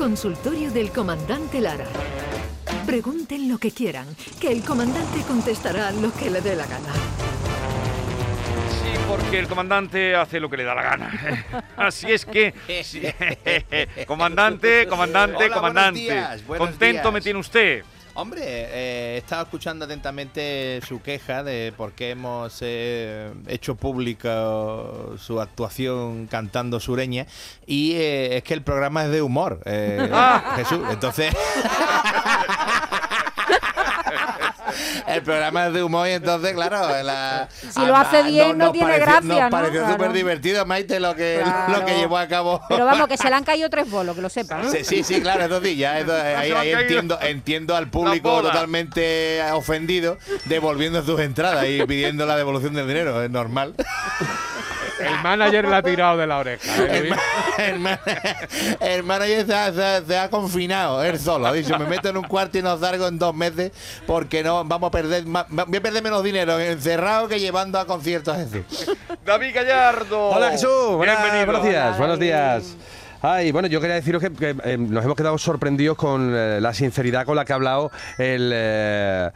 Consultorio 0.00 0.70
del 0.70 0.92
Comandante 0.92 1.60
Lara. 1.60 1.84
Pregunten 2.86 3.50
lo 3.50 3.58
que 3.58 3.70
quieran, 3.70 4.06
que 4.40 4.50
el 4.50 4.62
comandante 4.64 5.20
contestará 5.28 5.90
lo 5.92 6.10
que 6.14 6.30
le 6.30 6.40
dé 6.40 6.56
la 6.56 6.64
gana. 6.64 6.94
Sí, 8.70 8.98
porque 9.06 9.38
el 9.38 9.46
comandante 9.46 10.16
hace 10.16 10.40
lo 10.40 10.48
que 10.48 10.56
le 10.56 10.64
da 10.64 10.74
la 10.74 10.82
gana. 10.82 11.46
Así 11.76 12.10
es 12.10 12.24
que, 12.24 12.54
sí. 12.82 13.02
comandante, 14.06 14.86
comandante, 14.88 15.44
Hola, 15.44 15.54
comandante. 15.54 16.00
buenos 16.06 16.28
días, 16.30 16.46
buenos 16.46 16.68
Contento 16.68 17.02
días. 17.02 17.12
me 17.12 17.20
tiene 17.20 17.38
usted. 17.38 17.84
Hombre, 18.20 18.42
eh, 18.44 19.14
he 19.14 19.16
estado 19.16 19.44
escuchando 19.44 19.86
atentamente 19.86 20.82
su 20.86 21.00
queja 21.00 21.42
de 21.42 21.72
por 21.74 21.92
qué 21.92 22.10
hemos 22.10 22.58
eh, 22.60 23.32
hecho 23.46 23.76
pública 23.76 24.44
su 25.16 25.40
actuación 25.40 26.26
cantando 26.26 26.80
sureña 26.80 27.26
y 27.66 27.92
eh, 27.92 28.36
es 28.36 28.42
que 28.42 28.52
el 28.52 28.60
programa 28.60 29.04
es 29.04 29.10
de 29.10 29.22
humor, 29.22 29.62
Ah. 29.66 30.52
Jesús. 30.56 30.80
Entonces... 30.90 31.34
El 35.14 35.22
programa 35.22 35.66
es 35.66 35.72
de 35.74 35.82
humor 35.82 36.08
y 36.08 36.12
entonces, 36.12 36.52
claro, 36.54 37.02
la- 37.02 37.48
Si 37.50 37.84
lo 37.84 37.96
hace 37.96 38.22
bien, 38.24 38.56
no 38.58 38.66
nos 38.66 38.72
tiene 38.72 38.88
pareció- 38.88 39.06
gracia, 39.06 39.28
Nos 39.28 39.40
¿no? 39.42 39.50
pareció 39.50 39.80
Claro. 39.80 39.94
súper 39.94 40.12
divertido, 40.12 40.66
Maite, 40.66 41.00
lo 41.00 41.14
que, 41.14 41.40
Claro. 41.42 41.72
lo 41.78 41.84
que 41.84 41.96
llevó 41.96 42.18
a 42.18 42.26
cabo. 42.28 42.60
Pero 42.68 42.84
vamos, 42.84 43.08
que 43.08 43.16
se 43.16 43.28
le 43.28 43.34
han 43.36 43.44
caído 43.44 43.68
tres 43.70 43.90
bolos, 43.90 44.14
que 44.16 44.22
lo 44.22 44.28
sepan. 44.28 44.62
¿no? 44.62 44.70
Sí, 44.70 44.78
sí, 44.84 45.02
sí, 45.02 45.20
claro, 45.20 45.44
eso 45.44 45.60
sí, 45.62 45.76
ya 45.76 45.98
eso, 46.00 46.16
eh, 46.16 46.36
ahí, 46.36 46.52
ahí 46.52 46.70
entiendo, 46.72 47.18
entiendo 47.20 47.76
al 47.76 47.88
público 47.88 48.42
totalmente 48.42 49.40
ofendido 49.52 50.18
devolviendo 50.46 51.02
sus 51.04 51.20
entradas 51.20 51.66
y 51.68 51.84
pidiendo 51.86 52.26
la 52.26 52.36
devolución 52.36 52.74
del 52.74 52.86
dinero, 52.86 53.22
es 53.22 53.30
normal. 53.30 53.74
El 55.00 55.22
manager 55.22 55.68
le 55.68 55.76
ha 55.76 55.82
tirado 55.82 56.16
de 56.18 56.26
la 56.26 56.38
oreja. 56.38 56.84
¿eh, 56.84 56.88
El, 56.92 57.08
Luis? 57.08 57.14
ma- 57.14 57.64
el 57.64 57.78
ma- 57.80 58.00
el 58.80 59.02
manager 59.02 59.46
se 59.46 59.54
ha, 59.54 59.72
se 59.72 59.84
ha- 59.84 60.02
se 60.02 60.18
ha 60.18 60.30
confinado, 60.30 61.02
él 61.02 61.18
solo. 61.18 61.46
Ha 61.46 61.52
dicho, 61.52 61.78
me 61.78 61.86
meto 61.86 62.08
en 62.08 62.16
un 62.16 62.24
cuarto 62.24 62.58
y 62.58 62.62
no 62.62 62.78
salgo 62.78 63.08
en 63.08 63.18
dos 63.18 63.34
meses 63.34 63.72
porque 64.06 64.42
no 64.42 64.64
vamos 64.64 64.88
a 64.88 64.90
perder 64.90 65.24
voy 65.24 65.76
a 65.76 65.80
perder 65.82 66.02
menos 66.02 66.22
dinero 66.22 66.58
encerrado 66.60 67.28
que 67.28 67.38
llevando 67.40 67.78
a 67.78 67.86
conciertos 67.86 68.36
así. 68.36 68.62
David 69.24 69.54
Gallardo. 69.54 70.28
Hola 70.30 70.50
Jesús, 70.50 70.98
Bienvenido. 71.00 71.46
buenos 71.46 71.62
días, 71.64 71.86
Hola, 71.88 71.96
buenos 71.98 72.18
días. 72.18 72.76
Ay, 73.22 73.52
bueno, 73.52 73.68
yo 73.68 73.82
quería 73.82 73.96
deciros 73.96 74.22
que, 74.22 74.32
que, 74.32 74.56
eh, 74.64 74.78
nos 74.78 75.04
hemos 75.04 75.14
quedado 75.14 75.36
sorprendidos 75.36 75.94
con 75.98 76.32
eh, 76.34 76.58
la 76.58 76.72
sinceridad 76.72 77.26
con 77.26 77.36
la 77.36 77.44
que 77.44 77.52
ha 77.52 77.56
hablado 77.56 77.90
el, 78.16 78.50
eh, 78.54 79.30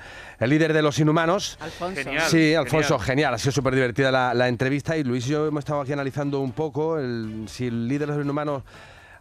el 0.45 0.51
líder 0.51 0.73
de 0.73 0.83
los 0.83 0.99
inhumanos. 0.99 1.57
Alfonso. 1.61 2.03
Genial. 2.03 2.29
Sí, 2.29 2.55
Alfonso, 2.55 2.99
genial. 2.99 3.07
genial. 3.07 3.35
Ha 3.35 3.39
sido 3.39 3.53
súper 3.53 3.75
divertida 3.75 4.11
la, 4.13 4.33
la 4.35 4.49
entrevista 4.49 4.97
y 4.97 5.05
Luis 5.05 5.27
y 5.27 5.31
yo 5.31 5.47
hemos 5.47 5.61
estado 5.61 5.81
aquí 5.81 5.93
analizando 5.93 6.41
un 6.41 6.53
poco 6.53 6.99
el- 6.99 7.47
si 7.49 7.67
el 7.67 7.89
líder 7.89 8.09
de 8.09 8.15
los 8.17 8.25
inhumanos 8.25 8.63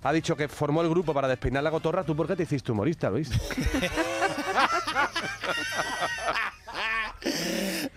ha 0.03 0.11
dicho 0.13 0.35
que 0.35 0.47
formó 0.49 0.81
el 0.81 0.89
grupo 0.89 1.13
para 1.13 1.27
despeinar 1.27 1.63
la 1.63 1.71
cotorra. 1.71 2.03
¿Tú 2.03 2.15
por 2.15 2.27
qué 2.27 2.35
te 2.35 2.43
hiciste 2.43 2.71
humorista, 2.71 3.09
Luis? 3.09 3.29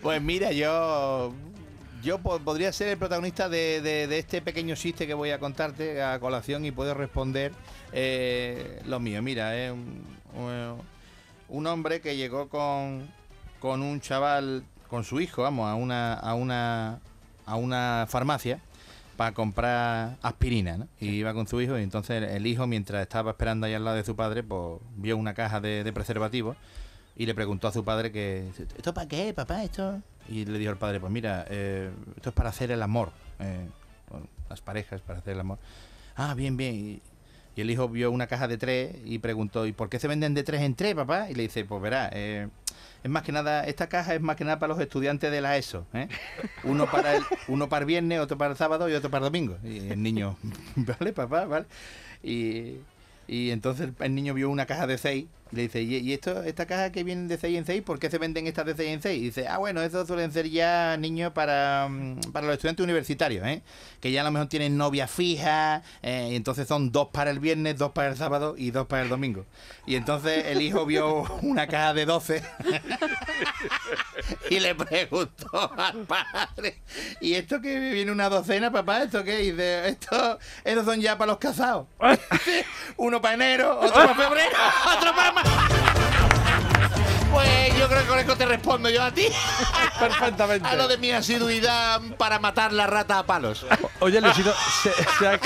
Pues 0.03 0.23
mira, 0.23 0.53
yo 0.53 1.33
yo 2.03 2.19
po- 2.19 2.39
podría 2.39 2.73
ser 2.73 2.89
el 2.89 2.99
protagonista 2.99 3.49
de, 3.49 3.81
de- 3.81 4.07
de 4.07 4.19
este 4.19 4.41
pequeño 4.41 4.77
chiste 4.77 5.07
que 5.07 5.15
voy 5.15 5.31
a 5.31 5.39
contarte 5.41 6.01
a 6.03 6.21
colación 6.21 6.65
y 6.65 6.71
puedo 6.71 6.95
responder 6.95 7.51
eh, 7.93 8.81
lo 8.87 9.01
mío. 9.01 9.21
Mira, 9.23 9.57
es 9.57 9.73
un, 9.73 10.05
un- 10.35 10.79
un 11.49 11.67
hombre 11.67 12.01
que 12.01 12.17
llegó 12.17 12.49
con, 12.49 13.09
con 13.61 13.83
un 13.83 14.01
chaval, 14.01 14.65
con 14.89 15.05
su 15.05 15.21
hijo, 15.21 15.43
vamos, 15.43 15.69
a 15.69 15.75
una, 15.75 16.15
a 16.15 16.35
una, 16.35 17.01
a 17.45 17.57
una 17.57 18.07
farmacia 18.09 18.61
para 19.17 19.33
comprar 19.33 20.17
aspirina, 20.23 20.77
¿no? 20.77 20.89
Y 21.01 21.09
iba 21.09 21.33
con 21.33 21.47
su 21.49 21.61
hijo 21.61 21.79
y 21.79 21.83
entonces 21.83 22.23
el 22.31 22.47
hijo, 22.47 22.67
mientras 22.67 23.03
estaba 23.03 23.31
esperando 23.31 23.67
ahí 23.67 23.75
al 23.75 23.85
lado 23.85 23.97
de 23.97 24.05
su 24.05 24.15
padre, 24.15 24.43
pues 24.43 24.81
vio 24.97 25.17
una 25.17 25.35
caja 25.35 25.61
de, 25.61 25.85
de 25.85 25.93
preservativos 25.93 26.57
y 27.17 27.25
le 27.25 27.35
preguntó 27.35 27.67
a 27.69 27.73
su 27.73 27.83
padre 27.83 28.13
que, 28.13 28.51
¿esto 28.77 28.93
para 28.93 29.09
qué, 29.09 29.33
papá? 29.33 29.65
¿Esto? 29.65 30.03
Y 30.29 30.45
le 30.45 30.59
dijo 30.59 30.71
al 30.71 30.77
padre, 30.77 31.01
pues 31.01 31.11
mira, 31.11 31.47
eh, 31.49 31.91
esto 32.17 32.29
es 32.31 32.35
para 32.35 32.51
hacer 32.51 32.71
el 32.71 32.83
amor. 32.83 33.11
eh, 33.39 33.67
con 34.09 34.29
las 34.49 34.61
parejas, 34.61 35.01
para 35.01 35.19
hacer 35.19 35.35
el 35.35 35.41
amor. 35.41 35.59
Ah, 36.15 36.35
bien, 36.35 36.57
bien. 36.57 37.01
Y, 37.57 37.61
el 37.61 37.71
hijo 37.71 37.89
vio 37.89 38.11
una 38.11 38.27
caja 38.27 38.49
de 38.49 38.59
tres 38.59 38.95
y 39.05 39.19
preguntó, 39.19 39.67
¿y 39.67 39.73
por 39.73 39.89
qué 39.89 39.99
se 39.99 40.09
venden 40.09 40.35
de 40.35 40.43
tres 40.45 40.63
en 40.63 40.75
tres, 40.75 40.95
papá? 40.95 41.31
Y 41.31 41.35
le 41.35 41.45
dice, 41.45 41.65
pues 41.65 41.81
verá, 41.83 42.11
eh, 42.13 42.49
es 43.03 43.11
más 43.11 43.23
que 43.23 43.33
nada, 43.33 43.65
esta 43.65 43.89
caja 43.89 44.15
es 44.15 44.21
más 44.21 44.37
que 44.37 44.45
nada 44.45 44.59
para 44.59 44.73
los 44.73 44.83
estudiantes 44.83 45.31
de 45.31 45.41
la 45.41 45.57
ESO. 45.57 45.87
¿eh? 45.95 46.09
Uno 46.65 46.91
para 46.91 47.17
el, 47.17 47.23
uno 47.49 47.69
para 47.69 47.81
el 47.81 47.87
viernes, 47.87 48.21
otro 48.21 48.37
para 48.37 48.51
el 48.51 48.57
sábado 48.57 48.89
y 48.89 48.95
otro 48.95 49.11
para 49.11 49.27
el 49.27 49.33
domingo. 49.33 49.59
Y 49.65 49.89
el 49.89 50.03
niño, 50.03 50.37
vale, 50.77 51.13
papá, 51.13 51.45
vale. 51.47 51.67
Y, 52.23 52.77
y 53.29 53.51
entonces 53.51 53.91
el 54.01 54.15
niño 54.15 54.35
vio 54.35 54.51
una 54.51 54.67
caja 54.67 54.87
de 54.87 54.99
seis 54.99 55.27
le 55.53 55.63
dice, 55.63 55.81
¿y, 55.83 56.13
esto, 56.13 56.43
esta 56.43 56.67
caja 56.67 56.91
que 56.91 57.05
vienen 57.05 57.29
de 57.29 57.39
6 57.39 57.59
en 57.59 57.67
6, 57.67 57.83
por 57.83 58.01
qué 58.01 58.11
se 58.11 58.19
venden 58.19 58.49
estas 58.49 58.67
de 58.67 58.75
6 58.75 58.91
en 58.91 59.03
6? 59.03 59.19
Y 59.19 59.25
dice, 59.27 59.49
ah, 59.49 59.59
bueno, 59.59 59.81
eso 59.81 60.05
suelen 60.05 60.33
ser 60.33 60.51
ya 60.51 60.97
niños 60.97 61.33
para, 61.33 61.87
mm, 61.89 62.33
para 62.33 62.47
los 62.47 62.55
estudiantes 62.55 62.83
universitarios, 62.83 63.47
¿eh? 63.47 63.63
Que 64.01 64.11
ya 64.11 64.23
a 64.23 64.25
lo 64.25 64.33
mejor 64.33 64.49
tienen 64.49 64.77
novia 64.77 65.07
fija, 65.07 65.83
eh, 66.03 66.31
y 66.33 66.37
entonces 66.37 66.67
son 66.67 66.91
dos 66.91 67.09
para 67.13 67.31
el 67.31 67.39
viernes, 67.39 67.79
dos 67.79 67.93
para 67.93 68.09
el 68.09 68.17
sábado 68.17 68.55
y 68.59 68.73
dos 68.73 68.87
para 68.87 69.03
el 69.03 69.09
domingo. 69.09 69.47
Y 69.87 69.95
entonces 69.95 70.47
el 70.47 70.61
hijo 70.63 70.85
vio 70.85 71.23
una 71.43 71.69
caja 71.69 71.95
de 71.95 72.07
12 72.07 72.43
y 74.51 74.59
le 74.59 74.75
preguntó 74.75 75.73
al 75.77 76.05
padre, 76.07 76.83
¿y 77.21 77.35
esto 77.35 77.61
que 77.61 77.79
viene 77.93 78.11
una 78.11 78.29
docena, 78.29 78.73
papá? 78.73 79.05
¿Esto 79.05 79.23
qué? 79.23 79.45
Y 79.45 79.51
dice, 79.53 79.89
esto, 79.89 80.39
estos 80.65 80.85
son 80.85 81.01
ya 81.01 81.17
para 81.17 81.33
los 81.33 81.39
casados. 81.39 81.87
Uno 82.97 83.21
para 83.21 83.35
enero, 83.35 83.79
otro 83.79 83.95
para 83.95 84.15
febrero, 84.15 84.57
otro 84.97 85.15
para 85.15 85.36
Come 85.37 85.49
on. 85.49 85.87
yo 87.87 87.91
creo 87.91 88.03
que 88.03 88.09
con 88.09 88.19
esto 88.19 88.37
te 88.37 88.47
respondo 88.47 88.91
yo 88.91 89.01
a 89.03 89.13
ti. 89.13 89.27
Perfectamente. 90.01 90.67
A 90.69 90.75
lo 90.75 90.89
de 90.89 90.99
mi 90.99 91.13
asiduidad 91.13 92.01
para 92.19 92.39
matar 92.41 92.73
la 92.73 92.87
rata 92.87 93.21
a 93.21 93.27
palos. 93.27 93.65
Oye, 94.01 94.21
Luisito, 94.21 94.53
se, 94.83 94.91
se 95.19 95.29
ha, 95.29 95.39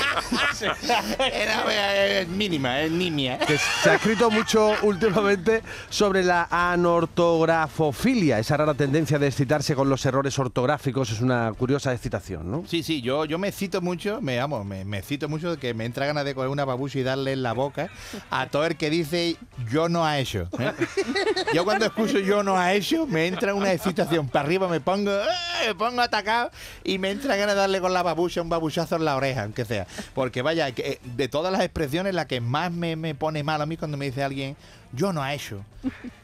se- 0.53 1.43
Era 1.43 1.63
eh, 1.69 2.25
mínima, 2.27 2.81
es 2.81 2.91
nimia. 2.91 3.37
que 3.37 3.57
se 3.57 3.89
ha 3.91 3.95
escrito 3.95 4.31
mucho 4.31 4.73
últimamente 4.81 5.61
sobre 5.89 6.23
la 6.23 6.47
anortografofilia, 6.49 8.39
esa 8.39 8.57
rara 8.57 8.73
tendencia 8.73 9.19
de 9.19 9.27
excitarse 9.27 9.75
con 9.75 9.87
los 9.89 10.03
errores 10.05 10.37
ortográficos. 10.39 11.11
Es 11.11 11.21
una 11.21 11.53
curiosa 11.57 11.93
excitación, 11.93 12.49
¿no? 12.49 12.63
Sí, 12.67 12.81
sí, 12.83 13.01
yo, 13.01 13.25
yo 13.25 13.37
me 13.37 13.49
excito 13.49 13.81
mucho, 13.81 14.19
me 14.21 14.39
amo, 14.39 14.63
me, 14.63 14.83
me 14.83 14.97
excito 14.97 15.29
mucho 15.29 15.51
de 15.51 15.57
que 15.57 15.73
me 15.75 15.85
entra 15.85 16.07
ganas 16.07 16.25
de 16.25 16.33
coger 16.33 16.49
una 16.49 16.65
babucha 16.65 16.99
y 16.99 17.03
darle 17.03 17.33
en 17.33 17.43
la 17.43 17.53
boca 17.53 17.89
a 18.31 18.47
todo 18.47 18.65
el 18.65 18.77
que 18.77 18.89
dice 18.89 19.35
yo 19.69 19.89
no 19.89 20.05
ha 20.05 20.17
hecho. 20.19 20.47
¿eh? 20.57 20.71
Yo 21.53 21.65
cuando 21.65 21.85
escucho 21.85 22.17
yo 22.19 22.30
no 22.31 22.57
ha 22.57 22.73
hecho, 22.73 23.05
me 23.05 23.27
entra 23.27 23.53
una 23.53 23.73
excitación. 23.73 24.27
Para 24.27 24.45
arriba 24.45 24.67
me 24.67 24.79
pongo, 24.79 25.11
¡eh! 25.11 25.67
me 25.67 25.75
pongo 25.75 26.01
atacado 26.01 26.49
y 26.83 26.97
me 26.97 27.11
entra 27.11 27.35
ganas 27.35 27.55
de 27.55 27.61
darle 27.61 27.81
con 27.81 27.93
la 27.93 28.03
babucha 28.03 28.41
un 28.41 28.49
babuchazo 28.49 28.95
en 28.95 29.05
la 29.05 29.15
oreja, 29.17 29.43
aunque 29.43 29.65
sea. 29.65 29.85
Porque 30.13 30.41
vaya, 30.41 30.69
eh, 30.69 30.99
de 31.03 31.27
todas 31.27 31.51
las 31.51 31.61
expresiones, 31.61 32.13
la 32.15 32.27
que 32.27 32.39
más 32.39 32.71
me, 32.71 32.95
me 32.95 33.15
pone 33.15 33.43
mal 33.43 33.61
a 33.61 33.65
mí 33.65 33.77
cuando 33.77 33.97
me 33.97 34.05
dice 34.05 34.23
alguien 34.23 34.55
yo 34.93 35.13
no 35.13 35.23
ha 35.23 35.33
hecho. 35.33 35.63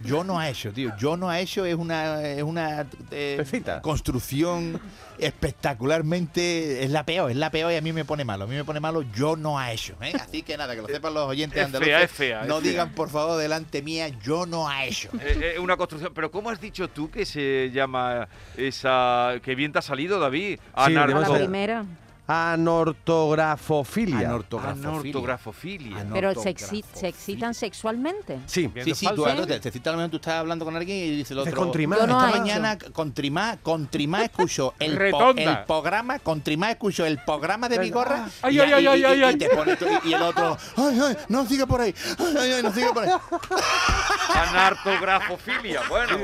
Yo 0.02 0.24
no 0.24 0.40
ha 0.40 0.50
hecho, 0.50 0.72
tío. 0.72 0.92
Yo 1.00 1.18
no 1.18 1.30
ha 1.30 1.40
hecho 1.40 1.66
es 1.66 1.76
una, 1.76 2.22
es 2.22 2.44
una 2.44 2.86
eh, 3.12 3.44
construcción 3.82 4.80
espectacularmente. 5.18 6.84
Es 6.84 6.92
la 6.92 7.06
peor, 7.06 7.32
es 7.32 7.38
la 7.38 7.50
peor 7.50 7.72
y 7.72 7.76
a 7.76 7.82
mí 7.82 7.94
me 7.94 8.06
pone 8.06 8.24
malo. 8.24 8.44
A 8.44 8.48
mí 8.48 8.56
me 8.56 8.64
pone 8.64 8.80
malo, 8.80 9.04
yo 9.16 9.36
no 9.36 9.58
ha 9.58 9.72
hecho. 9.72 9.96
¿eh? 10.02 10.14
Así 10.20 10.44
que 10.44 10.58
nada, 10.58 10.76
que 10.76 10.82
lo 10.82 10.88
sepan 10.88 11.14
los 11.14 11.28
oyentes 11.28 11.60
Es 11.60 11.66
andaluces. 11.66 11.94
fea, 11.94 12.04
es 12.04 12.12
fea, 12.12 12.42
es 12.42 12.48
no 12.48 12.60
fea. 12.62 12.70
digan, 12.72 12.92
por 12.92 13.10
favor, 13.10 13.38
delante 13.40 13.82
mía, 13.82 14.10
yo 14.24 14.46
no 14.46 14.68
ha 14.70 14.86
hecho. 14.86 15.10
Eh, 15.20 15.54
eh, 15.56 15.60
una 15.60 15.76
construcción. 15.78 16.14
Pero 16.14 16.30
¿cómo 16.32 16.50
has 16.50 16.62
dicho 16.62 16.88
tú 16.90 17.10
que 17.10 17.26
se 17.26 17.72
llama 17.74 18.28
esa. 18.56 19.36
que 19.44 19.56
bien 19.56 19.72
te 19.72 19.80
ha 19.80 19.82
salido, 19.82 20.20
David? 20.20 20.58
Sí, 20.60 20.62
A 20.74 20.90
debemos 20.90 21.28
la 21.28 21.36
primera. 21.38 21.86
Anortografofilia. 22.28 24.28
Anortografofilia. 24.28 24.90
Anortografofilia. 24.90 26.06
Pero 26.14 26.34
se, 26.34 26.54
exi- 26.54 26.84
Anortografofilia. 26.84 27.00
se 27.00 27.08
excitan 27.08 27.54
sexualmente. 27.54 28.40
Sí. 28.46 28.70
Sí, 28.84 28.94
sí, 28.96 29.08
tú, 29.16 29.24
falso. 29.24 29.48
te, 29.48 29.60
te 29.60 29.90
al 29.90 29.96
menos, 29.96 30.12
tú 30.12 30.18
estás 30.18 30.34
hablando 30.36 30.66
con 30.66 30.76
alguien 30.76 30.98
y 30.98 31.10
dice 31.18 31.34
el 31.34 31.40
otro. 31.40 31.56
contrimá. 31.56 31.96
No 32.06 32.20
Esta 32.22 32.38
mañana 32.40 32.78
con 32.78 33.14
Trimá, 33.14 33.58
con 33.64 33.88
Trimá 33.88 34.24
escucho 34.26 34.74
el, 34.80 34.94
po- 34.94 35.00
Retonda. 35.00 35.60
el 35.60 35.66
programa, 35.66 36.20
con 36.20 36.42
Trimá 36.42 36.72
escucho 36.72 37.06
el 37.06 37.18
programa 37.24 37.70
de 37.70 37.80
Vigorra. 37.80 38.28
Ay, 38.42 38.60
ay, 38.60 38.74
ay, 38.74 38.88
ay, 38.88 39.02
y- 39.02 39.06
ay, 39.06 39.20
y 39.20 39.24
ay. 39.24 39.38
te 39.38 39.50
pone 39.50 39.76
tú- 39.78 39.86
y 40.04 40.14
el 40.14 40.22
otro, 40.22 40.58
ay, 40.76 41.00
ay, 41.02 41.18
no 41.30 41.46
siga 41.46 41.66
por 41.66 41.82
ahí, 41.82 41.94
ay, 42.20 42.36
ay, 42.40 42.52
ay, 42.54 42.64
no 42.64 42.74
siga 42.74 42.94
por 42.94 43.04
ahí. 43.04 43.10
Anartografofilia. 44.36 45.82
Bueno, 45.90 46.18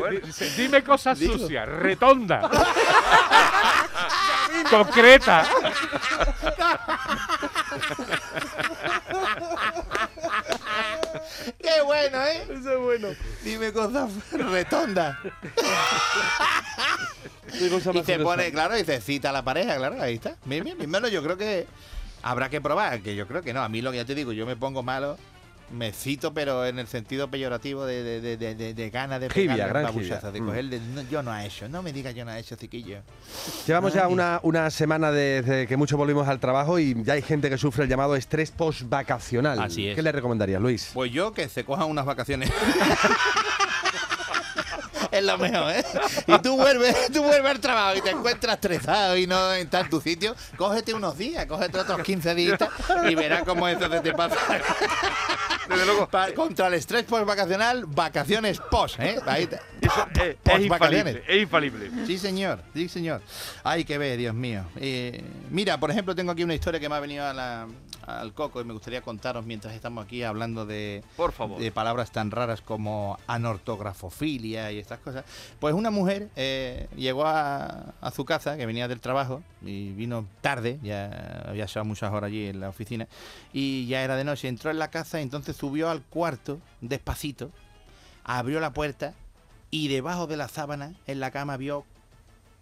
Dime 0.58 0.84
cosas 0.84 1.18
sucias, 1.18 1.68
retonda. 1.68 2.50
Concreta. 4.70 5.48
Qué 11.60 11.82
bueno, 11.84 12.22
¿eh? 12.24 12.48
Eso 12.50 12.72
es 12.74 12.80
bueno. 12.80 13.08
Dime 13.44 13.72
cosas 13.74 14.12
retondas. 14.32 15.18
Y 17.54 18.04
se 18.04 18.20
pone, 18.20 18.52
claro, 18.52 18.78
y 18.78 18.84
se 18.84 19.00
cita 19.02 19.30
a 19.30 19.34
la 19.34 19.44
pareja, 19.44 19.78
claro, 19.78 20.02
ahí 20.02 20.16
está. 20.16 20.36
Bien, 20.46 20.64
bien, 20.64 20.78
bien, 20.78 20.92
bueno, 20.92 21.08
yo 21.08 21.24
creo 21.24 21.38
que 21.38 21.68
habrá 22.22 22.50
que 22.50 22.62
probar, 22.62 23.02
que 23.02 23.16
yo 23.16 23.28
creo 23.28 23.42
que 23.42 23.54
no. 23.54 23.62
A 23.62 23.70
mí 23.70 23.82
lo 23.82 23.92
que 23.92 23.98
ya 23.98 24.06
te 24.06 24.16
digo, 24.16 24.32
yo 24.32 24.46
me 24.46 24.56
pongo 24.56 24.82
malo 24.84 25.18
me 25.72 25.92
cito, 25.92 26.34
pero 26.34 26.66
en 26.66 26.78
el 26.78 26.88
sentido 26.88 27.30
peyorativo 27.30 27.86
de, 27.86 28.04
de, 28.04 28.22
de, 28.22 28.38
de, 28.38 28.54
de- 28.56 28.74
de 28.74 28.90
ganas 28.92 29.20
de 29.20 29.30
Jibia, 29.30 29.54
pegarle 29.54 29.70
gran 29.74 29.84
babuchazo, 29.86 30.16
jibia. 30.28 30.32
de 30.32 30.42
Mm. 30.42 30.46
cogerle, 30.46 30.80
"No, 30.94 31.02
yo 31.04 31.24
no 31.24 31.36
he 31.36 31.46
hecho, 31.48 31.68
no 31.68 31.82
me 31.82 31.92
digas 31.92 32.14
yo 32.14 32.26
no 32.26 32.32
he 32.32 32.40
hecho, 32.40 32.56
ciquillo. 32.56 33.00
Llevamos 33.66 33.94
ya 33.94 34.08
una, 34.08 34.40
una 34.44 34.70
semana 34.70 35.12
desde 35.12 35.66
que 35.66 35.76
muchos 35.78 35.98
volvimos 35.98 36.28
al 36.28 36.40
trabajo 36.40 36.78
y 36.80 36.96
ya 37.04 37.14
hay 37.14 37.22
gente 37.24 37.50
que 37.50 37.58
sufre 37.58 37.84
el 37.86 37.90
llamado 37.90 38.16
estrés 38.16 38.52
post-vacacional. 38.52 39.60
Así 39.60 39.88
es. 39.88 39.96
¿Qué 39.96 40.02
le 40.04 40.12
recomendarías, 40.12 40.62
Luis? 40.62 40.92
Pues 40.94 41.12
yo 41.12 41.32
que 41.34 41.50
se 41.50 41.64
cojan 41.66 41.88
unas 41.90 42.06
vacaciones. 42.06 42.52
es 45.12 45.24
lo 45.24 45.38
mejor, 45.38 45.72
¿eh? 45.72 45.84
Y 46.28 46.38
tú 46.40 46.56
vuelves, 46.58 47.12
tú 47.12 47.22
vuelves 47.24 47.52
al 47.52 47.60
trabajo 47.60 47.96
y 47.98 48.02
te 48.02 48.10
encuentras 48.12 48.56
estresado 48.56 49.16
y 49.18 49.28
no 49.28 49.52
estás 49.54 49.84
en 49.86 49.90
tu 49.92 50.02
sitio, 50.02 50.36
cógete 50.58 50.94
unos 50.94 51.18
días, 51.18 51.46
cógete 51.46 51.78
otros 51.80 52.02
15 52.02 52.34
días 52.36 52.60
y 53.10 53.14
verás 53.16 53.44
cómo 53.44 53.68
eso 53.68 53.88
se 53.90 54.00
te 54.02 54.14
pasa. 54.14 54.36
Luego. 55.94 56.36
Contra 56.36 56.68
el 56.68 56.74
estrés 56.76 57.04
post 57.04 57.26
vacacional, 57.26 57.86
vacaciones 57.86 58.60
post, 58.60 59.00
¿eh? 59.00 59.20
Ahí 59.26 59.48
Eso 59.82 60.08
es, 60.56 60.62
infalible, 60.62 61.24
es 61.28 61.42
infalible. 61.42 61.90
Sí, 62.06 62.18
señor, 62.18 62.60
sí, 62.74 62.88
señor. 62.90 63.22
Hay 63.64 63.84
que 63.86 63.98
ver, 63.98 64.18
Dios 64.18 64.34
mío. 64.34 64.64
Eh, 64.78 65.24
mira, 65.50 65.80
por 65.80 65.92
ejemplo, 65.92 66.16
tengo 66.16 66.32
aquí 66.32 66.44
una 66.44 66.56
historia 66.56 66.80
que 66.80 66.90
me 66.90 66.96
ha 66.96 67.00
venido 67.00 67.26
a 67.26 67.34
la- 67.34 67.68
al 68.06 68.34
coco 68.34 68.62
y 68.62 68.64
me 68.64 68.74
gustaría 68.74 69.02
contaros 69.02 69.46
mientras 69.46 69.74
estamos 69.74 70.06
aquí 70.06 70.24
hablando 70.24 70.66
de, 70.66 71.04
Por 71.16 71.32
favor. 71.32 71.60
de 71.60 71.72
palabras 71.72 72.12
tan 72.12 72.32
raras 72.32 72.62
como 72.62 73.18
anortografofilia 73.28 74.72
y 74.72 74.80
estas 74.80 75.00
cosas. 75.00 75.26
Pues 75.60 75.74
una 75.74 75.92
mujer 75.92 76.30
eh, 76.36 76.88
llegó 76.96 77.26
a, 77.26 77.94
a 78.02 78.12
su 78.12 78.26
casa, 78.26 78.58
que 78.58 78.66
venía 78.66 78.88
del 78.88 79.00
trabajo, 79.00 79.42
y 79.62 79.92
vino 79.92 80.26
tarde, 80.42 80.80
ya 80.84 81.44
había 81.48 81.66
estado 81.66 81.86
muchas 81.86 82.12
horas 82.12 82.28
allí 82.28 82.48
en 82.48 82.60
la 82.60 82.70
oficina, 82.70 83.08
y 83.52 83.88
ya 83.88 84.04
era 84.04 84.16
de 84.16 84.24
noche. 84.24 84.48
Entró 84.48 84.72
en 84.72 84.80
la 84.80 84.90
casa 84.90 85.20
y 85.20 85.24
entonces 85.24 85.56
subió 85.56 85.90
al 85.90 86.02
cuarto, 86.02 86.60
despacito, 86.82 87.52
abrió 88.24 88.60
la 88.60 88.74
puerta 88.74 89.14
y 89.72 89.88
debajo 89.88 90.28
de 90.28 90.38
la 90.38 90.48
sábana, 90.48 90.94
en 91.08 91.20
la 91.20 91.32
cama, 91.32 91.58
vio 91.58 91.86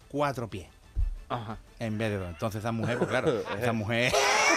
cuatro 0.08 0.48
pies. 0.48 0.68
Ajá. 1.28 1.56
En 1.78 1.96
vez 1.98 2.10
de 2.10 2.18
dos. 2.18 2.28
Entonces 2.28 2.60
esa 2.60 2.72
mujer, 2.72 2.98
pues 2.98 3.08
claro, 3.10 3.32
esa 3.58 3.72
mujer, 3.72 4.12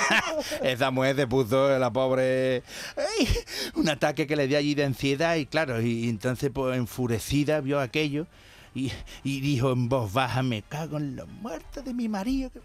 esa 0.63 0.91
mujer 0.91 1.15
se 1.15 1.27
puso 1.27 1.77
la 1.77 1.91
pobre 1.91 2.63
un 3.75 3.89
ataque 3.89 4.27
que 4.27 4.35
le 4.35 4.47
dio 4.47 4.57
allí 4.57 4.75
de 4.75 4.83
ansiedad 4.83 5.35
y 5.35 5.45
claro, 5.45 5.81
y, 5.81 6.09
entonces 6.09 6.51
pues 6.53 6.77
enfurecida 6.77 7.61
vio 7.61 7.79
aquello 7.79 8.27
y, 8.73 8.91
y 9.23 9.39
dijo 9.39 9.71
en 9.71 9.87
voz 9.87 10.11
baja, 10.11 10.43
me 10.43 10.61
cago 10.61 10.97
en 10.97 11.15
los 11.15 11.27
muertos 11.27 11.83
de 11.83 11.93
mi 11.93 12.09
marido 12.09 12.51
que, 12.51 12.61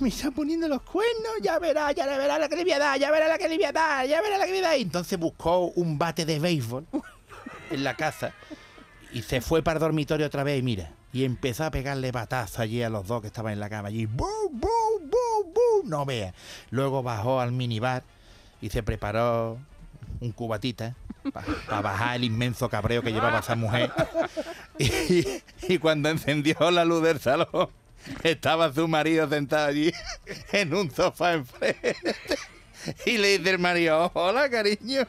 me 0.00 0.08
está 0.08 0.30
poniendo 0.30 0.66
los 0.68 0.82
cuernos, 0.82 1.32
ya 1.42 1.58
verá, 1.58 1.92
ya 1.92 2.06
verá 2.06 2.38
la 2.38 2.48
que 2.48 2.56
le 2.56 2.64
voy 2.64 2.72
a 2.72 2.78
dar, 2.78 2.98
ya 2.98 3.10
verá 3.10 3.28
la 3.28 3.38
que 3.38 3.48
le 3.48 3.64
a 3.64 3.72
dar, 3.72 4.06
ya 4.06 4.20
verá 4.20 4.38
la 4.38 4.46
que 4.46 4.60
le. 4.60 4.78
Y 4.78 4.82
entonces 4.82 5.18
buscó 5.18 5.66
un 5.76 5.96
bate 5.96 6.26
de 6.26 6.40
béisbol 6.40 6.86
en 7.70 7.84
la 7.84 7.94
casa 7.94 8.34
y 9.12 9.22
se 9.22 9.40
fue 9.40 9.62
para 9.62 9.78
el 9.78 9.80
dormitorio 9.80 10.26
otra 10.26 10.42
vez 10.42 10.58
y 10.58 10.62
mira, 10.62 10.92
y 11.12 11.24
empezó 11.24 11.64
a 11.64 11.70
pegarle 11.70 12.10
batazos 12.10 12.58
allí 12.58 12.82
a 12.82 12.90
los 12.90 13.06
dos 13.06 13.20
que 13.20 13.28
estaban 13.28 13.52
en 13.52 13.60
la 13.60 13.70
cama 13.70 13.88
allí. 13.88 14.06
¡Bu, 14.06 14.26
bu, 14.50 14.58
bu, 14.58 14.68
bu! 14.68 14.83
No 15.84 16.04
vea. 16.04 16.34
Luego 16.70 17.02
bajó 17.02 17.40
al 17.40 17.52
minibar 17.52 18.02
y 18.60 18.70
se 18.70 18.82
preparó 18.82 19.58
un 20.20 20.32
cubatita 20.32 20.94
para 21.68 21.80
bajar 21.80 22.16
el 22.16 22.24
inmenso 22.24 22.68
cabreo 22.68 23.02
que 23.02 23.12
llevaba 23.12 23.38
esa 23.40 23.54
mujer. 23.54 23.92
Y, 24.78 25.24
y 25.68 25.78
cuando 25.78 26.08
encendió 26.08 26.70
la 26.70 26.84
luz 26.84 27.02
del 27.02 27.20
salón, 27.20 27.68
estaba 28.22 28.72
su 28.72 28.88
marido 28.88 29.28
sentado 29.28 29.68
allí 29.68 29.92
en 30.52 30.74
un 30.74 30.90
sofá 30.90 31.34
enfrente. 31.34 31.96
Y 33.06 33.18
le 33.18 33.38
dice 33.38 33.50
el 33.50 33.58
marido, 33.58 34.10
hola 34.14 34.50
cariño. 34.50 35.06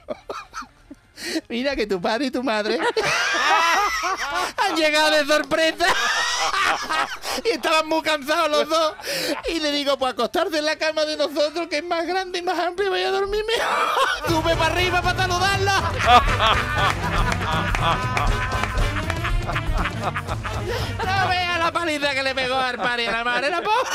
Mira 1.49 1.75
que 1.75 1.87
tu 1.87 2.01
padre 2.01 2.25
y 2.25 2.31
tu 2.31 2.43
madre 2.43 2.77
han 4.57 4.75
llegado 4.75 5.11
de 5.11 5.25
sorpresa. 5.25 5.85
y 7.45 7.49
estaban 7.49 7.87
muy 7.87 8.01
cansados 8.01 8.49
los 8.49 8.69
dos. 8.69 8.93
Y 9.49 9.59
le 9.59 9.71
digo, 9.71 9.97
pues 9.97 10.13
acostarse 10.13 10.57
en 10.57 10.65
la 10.65 10.77
cama 10.77 11.05
de 11.05 11.17
nosotros, 11.17 11.67
que 11.67 11.77
es 11.77 11.83
más 11.83 12.05
grande 12.05 12.39
y 12.39 12.41
más 12.41 12.59
amplia, 12.59 12.89
voy 12.89 13.03
a 13.03 13.11
dormir 13.11 13.43
mejor. 13.45 14.27
Sube 14.27 14.55
para 14.55 14.73
arriba 14.73 15.01
para 15.01 15.21
saludarla. 15.21 15.83
No 20.05 21.29
vea 21.29 21.57
la 21.57 21.71
paliza 21.71 22.13
que 22.13 22.23
le 22.23 22.35
pegó 22.35 22.55
al 22.55 22.77
padre 22.77 23.03
y 23.03 23.07
a 23.07 23.11
la 23.11 23.23
madre, 23.23 23.49
la 23.49 23.61
pobre. 23.61 23.89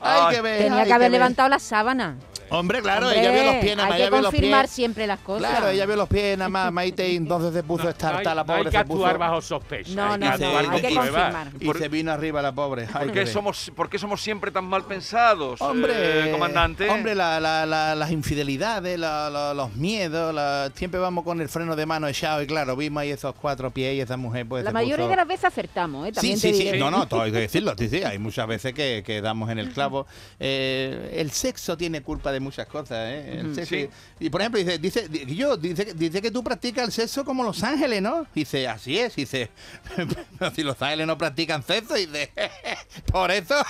Hay 0.00 0.34
que. 0.34 0.42
Tenía 0.42 0.84
que 0.84 0.92
haber 0.92 1.10
levantado 1.10 1.48
la 1.48 1.58
sábana. 1.58 2.16
Hombre, 2.50 2.82
claro, 2.82 3.06
Hombre, 3.06 3.20
ella 3.20 3.30
vio 3.32 3.44
los 3.44 3.54
pies, 3.56 3.76
nada 3.76 3.88
más, 3.88 3.98
Hay 4.00 4.04
que 4.04 4.10
confirmar 4.22 4.64
pies. 4.64 4.70
siempre 4.72 5.06
las 5.06 5.20
cosas. 5.20 5.48
Claro, 5.50 5.68
ella 5.68 5.86
vio 5.86 5.96
los 5.96 6.08
pies 6.08 6.36
nada 6.38 6.48
más, 6.48 6.72
Maite, 6.72 7.08
y 7.08 7.16
entonces 7.16 7.52
se 7.54 7.62
puso 7.62 7.86
a 7.86 7.90
estar 7.90 8.16
hay, 8.16 8.24
la 8.24 8.34
no 8.34 8.46
pobre 8.46 8.58
hay 8.58 8.64
que 8.66 8.70
se 8.72 8.84
puso- 8.84 9.04
actuar 9.06 9.18
bajo 9.18 9.40
sospecha. 9.40 9.90
No, 9.94 10.12
hay 10.12 10.18
no, 10.20 10.32
que 10.32 10.38
no, 10.44 10.58
hay 10.58 10.80
que 10.80 10.88
pruebas. 10.88 11.34
confirmar. 11.34 11.76
Y 11.76 11.78
se 11.78 11.88
vino 11.88 12.12
arriba 12.12 12.42
la 12.42 12.52
pobre. 12.52 12.88
Hay 12.92 13.06
¿Por 13.06 13.12
qué, 13.12 13.26
somos, 13.26 13.70
¿Por 13.74 13.88
qué 13.88 13.98
somos 13.98 14.20
siempre 14.20 14.50
tan 14.50 14.64
mal 14.64 14.84
pensados, 14.84 15.60
Hombre, 15.60 16.28
eh, 16.28 16.32
comandante? 16.32 16.88
Hombre, 16.90 17.14
la- 17.14 17.38
la- 17.40 17.64
la- 17.66 17.94
las 17.94 18.10
infidelidades, 18.10 18.98
la- 18.98 19.30
la- 19.30 19.54
los 19.54 19.74
miedos, 19.76 20.34
la- 20.34 20.70
siempre 20.74 20.98
vamos 21.00 21.24
con 21.24 21.40
el 21.40 21.48
freno 21.48 21.76
de 21.76 21.86
mano 21.86 22.08
echado 22.08 22.42
y 22.42 22.46
claro, 22.46 22.74
vimos 22.76 23.00
ahí 23.02 23.10
esos 23.10 23.34
cuatro 23.34 23.70
pies 23.70 23.94
y 23.94 24.00
esa 24.00 24.16
mujer 24.16 24.46
pues 24.48 24.64
La 24.64 24.72
mayoría 24.72 24.96
puso- 25.06 25.10
de 25.10 25.16
las 25.16 25.26
veces 25.28 25.44
acertamos, 25.44 26.06
¿eh? 26.06 26.10
Sí, 26.10 26.14
También 26.14 26.38
sí, 26.38 26.50
te 26.50 26.54
sí. 26.56 26.64
diré. 26.64 26.78
No, 26.78 26.90
no, 26.90 27.06
todo 27.06 27.22
hay 27.22 27.32
que 27.32 27.38
decirlo. 27.40 27.74
Sí, 27.78 27.88
sí. 27.88 28.02
Hay 28.02 28.18
muchas 28.18 28.46
veces 28.46 28.74
que, 28.74 29.02
que 29.06 29.20
damos 29.20 29.50
en 29.50 29.58
el 29.58 29.70
clavo. 29.70 30.06
Eh, 30.42 31.16
el 31.18 31.30
sexo 31.30 31.76
tiene 31.76 32.02
culpa 32.02 32.32
de 32.32 32.39
muchas 32.40 32.66
cosas. 32.66 32.98
¿eh? 33.10 33.38
El 33.40 33.54
sexo- 33.54 33.66
Sí. 33.68 33.88
Y 34.18 34.30
por 34.30 34.40
ejemplo, 34.40 34.58
dice, 34.60 34.78
dice, 34.78 35.08
di- 35.08 35.36
yo, 35.36 35.56
dice, 35.56 35.92
dice 35.94 36.20
que 36.22 36.30
tú 36.30 36.42
practicas 36.42 36.84
el 36.86 36.92
sexo 36.92 37.24
como 37.24 37.44
Los 37.44 37.62
Ángeles, 37.62 38.02
¿no? 38.02 38.26
Dice, 38.34 38.66
así 38.68 38.98
es. 38.98 39.14
Dice, 39.16 39.50
pero 40.38 40.50
si 40.54 40.62
Los 40.62 40.80
Ángeles 40.82 41.06
no 41.06 41.16
practican 41.18 41.62
sexo, 41.62 41.94
dice, 41.94 42.32
por 43.12 43.30
eso. 43.30 43.54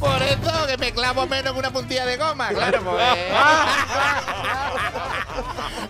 Por 0.00 0.22
eso 0.22 0.66
que 0.68 0.76
me 0.78 0.92
clavo 0.92 1.26
menos 1.26 1.52
que 1.54 1.58
una 1.58 1.72
puntilla 1.72 2.06
de 2.06 2.16
goma, 2.16 2.50
claro, 2.50 2.80
pues. 2.84 3.18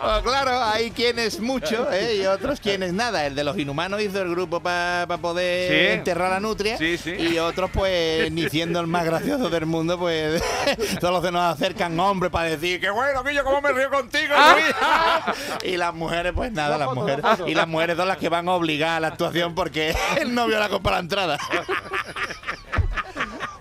Pues 0.01 0.23
claro, 0.23 0.63
hay 0.63 0.91
quienes 0.91 1.41
mucho 1.41 1.89
¿eh? 1.93 2.17
y 2.23 2.27
otros 2.27 2.61
quienes 2.61 2.93
nada. 2.93 3.27
El 3.27 3.35
de 3.35 3.45
los 3.45 3.57
inhumanos 3.59 4.01
hizo 4.01 4.21
el 4.23 4.31
grupo 4.31 4.61
para 4.61 5.07
poder 5.21 5.69
Sí. 5.69 5.93
enterrar 5.99 6.33
a 6.33 6.41
Nutria. 6.41 6.77
Sí, 6.79 6.99
sí. 6.99 7.13
Y 7.13 7.39
otros, 7.39 7.71
pues, 7.73 8.31
ni 8.33 8.49
siendo 8.49 8.81
el 8.81 8.87
más 8.87 9.05
gracioso 9.05 9.51
del 9.51 9.67
mundo, 9.67 9.99
pues, 9.99 10.43
solo 11.01 11.23
se 11.23 11.31
nos 11.33 11.43
acercan 11.55 11.99
hombres 11.99 12.31
para 12.31 12.49
decir 12.49 12.81
que 12.81 12.91
bueno, 12.91 13.23
que 13.25 13.35
yo 13.35 13.45
como 13.45 13.61
me 13.61 13.73
río 13.73 13.91
contigo. 13.91 14.35
Ah. 14.37 15.35
y 15.65 15.77
las 15.77 15.95
mujeres, 15.95 16.33
pues 16.35 16.53
nada, 16.53 16.77
La 16.79 16.87
las 16.87 16.95
mujeres. 16.95 17.25
Y 17.47 17.55
las 17.55 17.67
mujeres 17.69 17.97
son 17.97 18.09
las 18.09 18.17
que 18.19 18.29
van 18.29 18.49
obligadas 18.49 18.97
a 18.99 19.01
la 19.01 19.09
actuación 19.09 19.55
porque 19.55 19.95
el 20.21 20.35
novio 20.35 20.59
la 20.59 20.69
compra 20.69 20.93
la 20.95 20.99
entrada. 21.01 21.39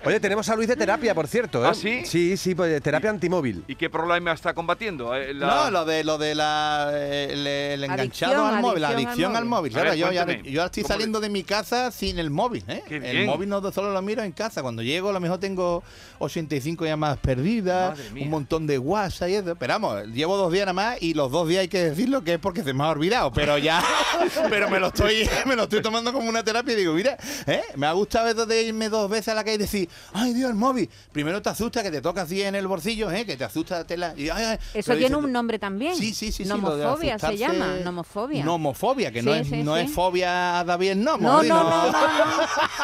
Oye, 0.08 0.22
tenemos 0.22 0.48
a 0.48 0.56
Luis 0.56 0.70
de 0.70 0.78
terapia, 0.78 1.14
por 1.14 1.28
cierto. 1.28 1.66
¿eh? 1.66 1.68
¿Ah, 1.70 1.74
sí? 1.74 2.02
Sí, 2.06 2.38
sí, 2.38 2.56
pues 2.56 2.72
de 2.72 2.80
terapia 2.80 3.10
antimóvil. 3.10 3.66
¿Y 3.68 3.76
qué 3.76 3.90
problema 3.90 4.32
está 4.32 4.54
combatiendo? 4.54 5.14
Eh, 5.14 5.34
la- 5.34 5.48
No, 5.66 5.72
lo 5.72 5.84
de 5.86 6.06
lo 6.06 6.18
de 6.18 6.34
la 6.34 6.92
eh, 6.94 7.28
el, 7.32 7.46
el 7.46 7.84
enganchado 7.84 8.46
Adicción, 8.46 8.56
al 8.56 8.62
móvil, 8.62 8.82
la 8.82 8.88
adicción 8.88 9.02
al 9.02 9.08
adicción 9.12 9.36
al 9.36 9.46
móvil. 9.46 9.72
A 9.72 9.74
Claro, 9.74 9.90
ver, 9.90 10.00
yo, 10.00 10.12
ya, 10.14 10.24
cuéntame. 10.24 10.50
yo 10.52 10.62
ahora 10.62 10.66
estoy 10.68 10.84
¿Cómo 10.84 10.94
saliendo 10.94 11.20
de 11.20 11.30
mi 11.30 11.44
casa 11.44 11.92
sin 11.92 12.20
el 12.20 12.30
móvil. 12.30 12.64
¿eh? 12.70 12.84
Qué 12.88 12.96
El 12.96 13.02
bien. 13.02 13.26
móvil 13.26 13.50
no 13.50 13.72
solo 13.74 13.92
lo 13.92 14.02
miro 14.02 14.24
en 14.24 14.32
casa. 14.32 14.62
Cuando 14.62 14.82
llego, 14.82 15.10
a 15.10 15.14
lo 15.14 15.20
mejor 15.20 15.40
tengo 15.40 15.84
85 16.20 16.86
llamadas 16.86 17.18
perdidas, 17.18 17.98
Madre 17.98 18.12
mía. 18.12 18.24
un 18.24 18.30
montón 18.30 18.66
de 18.66 18.80
WhatsApp 18.80 19.30
y 19.30 19.34
eso. 19.36 19.56
Pero 19.58 19.74
vamos, 19.74 20.06
llevo 20.08 20.38
dos 20.38 20.54
días 20.54 20.66
nada 20.68 20.74
más 20.74 21.02
y 21.02 21.16
los 21.16 21.30
dos 21.32 21.50
días 21.50 21.62
hay 21.64 21.68
que 21.68 21.84
decirlo 21.84 22.24
que 22.24 22.36
es 22.36 22.40
porque 22.40 22.64
se 22.64 22.74
me 22.74 22.84
ha 22.86 22.90
olvidado. 22.90 23.34
Pero 23.34 23.58
ya, 23.58 23.84
pero 24.50 24.70
me 24.70 24.80
lo 24.80 24.88
estoy 24.88 25.28
me 25.46 25.56
lo 25.58 25.64
estoy 25.64 25.82
tomando 25.82 26.14
como 26.14 26.30
una 26.30 26.44
terapia 26.44 26.74
y 26.74 26.78
digo, 26.78 26.94
mira, 26.94 27.18
¿eh? 27.46 27.62
me 27.76 27.88
ha 27.88 27.92
gustado 27.92 28.28
eso 28.30 28.46
de 28.46 28.64
irme 28.64 28.88
dos 28.88 29.10
veces 29.10 29.28
a 29.30 29.36
la 29.36 29.44
calle 29.44 29.56
y 29.56 29.60
decir, 29.60 29.90
ay 30.14 30.34
Dios, 30.34 30.50
el 30.50 30.56
móvil. 30.56 30.90
Primero 31.12 31.42
te 31.42 31.50
asusta 31.50 31.84
que 31.84 31.92
te 31.92 32.02
toca 32.02 32.22
así 32.24 32.42
en 32.42 32.56
el 32.56 32.68
bolsillo, 32.68 33.12
¿eh? 33.12 33.26
que 33.26 33.38
te 33.38 33.44
asusta 33.44 33.86
tela. 33.86 34.14
Y, 34.18 34.30
ay, 34.30 34.44
ay. 34.46 34.58
Eso 34.74 34.88
Pero 34.88 35.00
tiene 35.00 35.16
dices, 35.16 35.24
un 35.26 35.32
nombre 35.32 35.60
también. 35.60 35.96
Sí, 35.96 36.14
sí, 36.14 36.32
sí. 36.32 36.46
Nomofobia 36.46 37.18
se 37.20 37.38
llama. 37.38 37.76
Nomofobia. 37.84 38.44
Nomofobia, 38.44 39.12
que 39.12 39.22
no, 39.22 39.34
es, 39.34 39.48
sí, 39.48 39.64
no 39.64 39.76
sí. 39.76 39.82
es 39.82 39.92
fobia 39.92 40.60
a 40.60 40.64
David 40.64 40.96
Nomo. 40.96 41.28
No, 41.28 41.44
no, 41.44 41.64
no, 41.64 41.92
no, 41.92 41.92
no. 41.92 42.42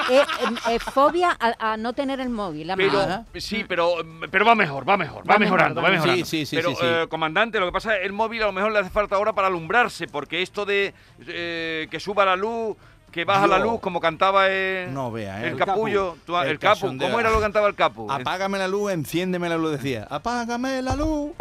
Es, 0.09 0.21
eh, 0.21 0.75
es 0.75 0.83
fobia 0.83 1.35
a, 1.39 1.73
a 1.73 1.77
no 1.77 1.93
tener 1.93 2.19
el 2.19 2.29
móvil. 2.29 2.67
la 2.67 2.75
Pero, 2.75 2.93
mano. 2.93 3.25
sí, 3.35 3.63
pero, 3.67 3.95
pero 4.31 4.45
va 4.45 4.55
mejor, 4.55 4.87
va 4.87 4.97
mejor, 4.97 5.27
va, 5.29 5.33
Va 5.33 5.39
mejorando, 5.39 5.81
mejor, 5.81 5.93
va 5.93 5.99
mejorando. 5.99 6.25
Sí, 6.25 6.39
sí, 6.39 6.45
sí, 6.45 6.55
pero, 6.55 6.69
sí, 6.71 6.75
sí. 6.79 6.81
eh, 6.85 7.07
comandante, 7.09 7.59
lo 7.59 7.65
que 7.67 7.71
pasa 7.71 7.93
es 7.95 7.99
que 8.01 8.05
el 8.05 8.13
móvil 8.13 8.43
a 8.43 8.47
lo 8.47 8.51
mejor 8.53 8.71
le 8.71 8.79
hace 8.79 8.89
falta 8.89 9.15
ahora 9.15 9.33
para 9.33 9.47
alumbrarse, 9.47 10.07
porque 10.07 10.41
esto 10.41 10.65
de 10.65 10.93
eh, 11.27 11.87
que 11.89 11.99
suba 11.99 12.25
la 12.25 12.35
luz, 12.35 12.75
que 13.13 13.25
baja 13.25 13.45
la 13.47 13.59
luz, 13.59 13.79
como 13.79 13.99
cantaba 14.01 14.49
el, 14.49 14.91
No 14.93 15.11
vea, 15.11 15.43
¿eh? 15.43 15.49
el 15.49 15.55
capullo, 15.57 16.17
tú- 16.25 16.35
el, 16.35 16.47
El 16.49 16.59
capu. 16.59 16.87
¿cómo 16.97 17.19
era 17.19 17.29
lo 17.29 17.35
que 17.37 17.41
cantaba 17.43 17.67
el 17.67 17.75
capu? 17.75 18.11
Apágame 18.11 18.57
la 18.57 18.67
luz, 18.67 18.91
enciéndeme 18.91 19.47
la 19.49 19.57
luz, 19.57 19.71
decía. 19.71 20.07
Apágame 20.09 20.81
la 20.81 20.95
luz, 20.95 21.31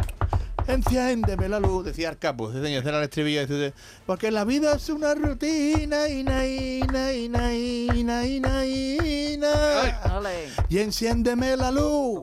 enciéndeme 0.66 1.49
la 1.49 1.59
luz, 1.61 1.85
decía 1.85 2.11
el 2.11 2.19
capo. 2.19 2.52
Sí, 2.52 2.62
señor, 2.62 2.81
ese 2.81 2.88
era 2.88 2.99
el 2.99 3.04
estribillo. 3.04 3.40
ese- 3.42 3.73
Porque 4.07 4.31
la 4.31 4.45
vida 4.45 4.75
es 4.75 4.88
una 4.88 5.14
rutina, 5.14 6.09
y 6.09 6.23
na, 6.23 6.47
y 6.47 6.81
na, 6.83 7.12
y 7.12 7.28
na, 7.28 7.54
y 7.54 8.04
na, 8.04 8.26
y 8.26 8.40
na, 8.40 8.64
y 8.66 9.37
na. 9.38 10.16
Ole. 10.19 10.49
Y 10.69 10.78
enciéndeme 10.78 11.57
la 11.57 11.71
luz. 11.71 12.23